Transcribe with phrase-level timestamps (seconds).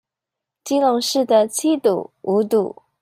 [0.63, 2.75] 基隆市的七堵、五堵